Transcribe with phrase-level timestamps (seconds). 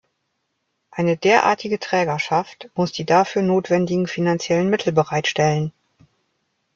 [0.89, 5.71] Eine derartige Trägerschaft muss die dafür notwendigen finanziellen Mittel bereitstellen.